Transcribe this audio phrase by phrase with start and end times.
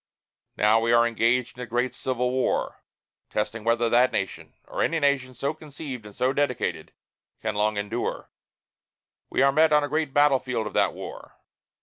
[0.57, 2.81] Now we are engaged in a great civil war,
[3.29, 6.91] testing whether that nation, or any nation so conceived and so dedicated,
[7.39, 8.31] can long endure.
[9.29, 11.37] We are met on a great battle field of that war.